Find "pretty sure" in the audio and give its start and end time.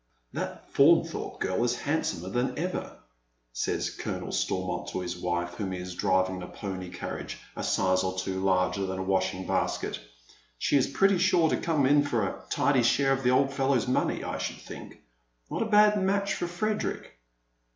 10.87-11.49